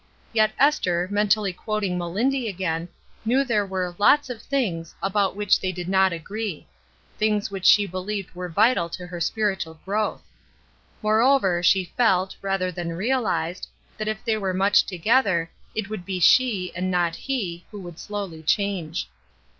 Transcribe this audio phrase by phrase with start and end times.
[0.33, 2.89] Yet Esther, mentally quoting Melindy again,
[3.23, 6.65] knew there were "lots of things" about which they did not agree—
[7.19, 10.23] things which she beheved were vital to her spiritual growth.
[11.03, 13.67] Moreover, she felt, rather than realized,
[13.99, 17.99] that if they were much together, it would be she, and not he, who would
[17.99, 19.07] slowly change.